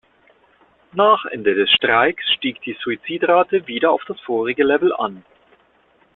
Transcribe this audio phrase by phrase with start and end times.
[0.93, 5.23] Nach Ende des Streiks stieg die Suizidrate wieder auf das vorherige Level an.